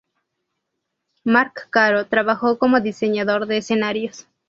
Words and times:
Marc 1.25 1.69
Caro 1.69 2.07
trabajó 2.07 2.57
como 2.57 2.79
diseñador 2.79 3.45
de 3.45 3.57
escenarios. 3.57 4.25